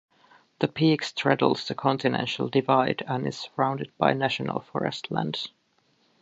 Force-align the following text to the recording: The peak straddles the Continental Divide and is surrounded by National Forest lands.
The 0.57 0.67
peak 0.67 1.03
straddles 1.03 1.67
the 1.67 1.75
Continental 1.75 2.49
Divide 2.49 3.03
and 3.05 3.27
is 3.27 3.37
surrounded 3.37 3.95
by 3.99 4.13
National 4.13 4.61
Forest 4.61 5.11
lands. 5.11 5.49